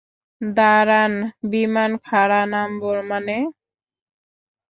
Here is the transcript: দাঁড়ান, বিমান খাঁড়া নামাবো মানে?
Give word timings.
দাঁড়ান, 0.41 1.13
বিমান 1.51 1.91
খাঁড়া 2.05 2.41
নামাবো 2.51 2.91
মানে? 3.09 3.37